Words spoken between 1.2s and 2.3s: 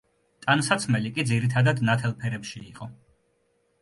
ძირითადად ნათელ